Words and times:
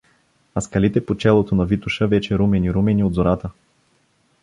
А 0.55 0.61
скалите 0.61 1.05
по 1.05 1.15
челото 1.17 1.55
на 1.55 1.65
Витоша 1.65 2.07
вече 2.07 2.37
румени, 2.37 2.73
румени 2.73 3.03
от 3.03 3.13
зората! 3.13 3.49